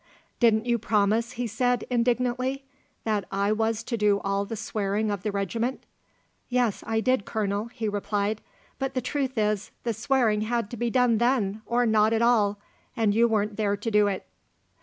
'Didn't 0.39 0.65
you 0.65 0.79
promise,' 0.79 1.33
he 1.33 1.45
said, 1.45 1.85
indignantly, 1.91 2.65
'that 3.03 3.23
I 3.31 3.51
was 3.51 3.83
to 3.83 3.95
do 3.95 4.19
all 4.23 4.45
the 4.45 4.55
swearing 4.55 5.11
of 5.11 5.21
the 5.21 5.31
regiment?' 5.31 5.83
'Yes, 6.49 6.83
I 6.87 7.01
did, 7.01 7.23
Colonel,' 7.23 7.67
he 7.67 7.87
replied; 7.87 8.41
'but 8.79 8.95
the 8.95 9.01
truth 9.01 9.37
is, 9.37 9.69
the 9.83 9.93
swearing 9.93 10.41
had 10.41 10.71
to 10.71 10.75
be 10.77 10.89
done 10.89 11.19
then, 11.19 11.61
or 11.67 11.85
not 11.85 12.13
at 12.13 12.23
all 12.23 12.57
and 12.97 13.13
you 13.13 13.27
weren't 13.27 13.57
there 13.57 13.77
to 13.77 13.91
do 13.91 14.07
it. 14.07 14.25